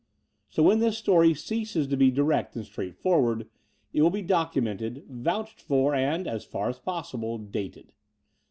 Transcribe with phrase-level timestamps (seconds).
[0.49, 3.47] So, when this story ceases to be direct and straightforward,
[3.93, 7.93] it will be documented, vouched for and, as far as possible, dated.